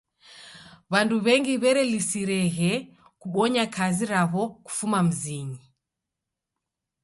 [0.91, 2.71] W'andu w'engi w'erelisireghe
[3.21, 5.61] kubonya kazi raw'o kufuma mzinyi.